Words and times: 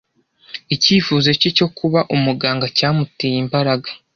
Icyifuzo 0.75 1.29
cye 1.39 1.49
cyo 1.57 1.67
kuba 1.77 1.99
umuganga 2.15 2.65
cyamuteye 2.77 3.37
imbaraga. 3.43 3.89